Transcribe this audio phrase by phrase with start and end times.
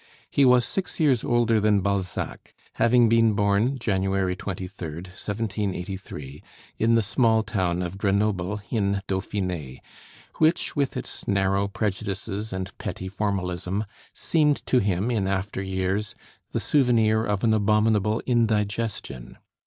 [0.31, 6.41] He was six years older than Balzac, having been born January 23d, 1783,
[6.79, 9.77] in the small town of Grenoble, in Dauphiné,
[10.37, 16.15] which, with its narrow prejudices and petty formalism, seemed to him in after years
[16.51, 19.37] "the souvenir of an abominable indigestion."